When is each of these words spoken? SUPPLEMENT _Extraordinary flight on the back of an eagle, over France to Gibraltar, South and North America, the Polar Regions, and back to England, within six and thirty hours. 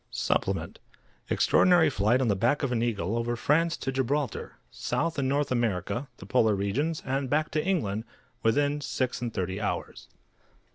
SUPPLEMENT 0.09 0.79
_Extraordinary 1.29 1.91
flight 1.91 2.21
on 2.21 2.27
the 2.27 2.35
back 2.35 2.63
of 2.63 2.71
an 2.71 2.81
eagle, 2.81 3.15
over 3.15 3.35
France 3.35 3.77
to 3.77 3.91
Gibraltar, 3.91 4.57
South 4.71 5.19
and 5.19 5.29
North 5.29 5.51
America, 5.51 6.07
the 6.17 6.25
Polar 6.25 6.55
Regions, 6.55 7.03
and 7.05 7.29
back 7.29 7.51
to 7.51 7.63
England, 7.63 8.05
within 8.41 8.81
six 8.81 9.21
and 9.21 9.31
thirty 9.31 9.61
hours. 9.61 10.07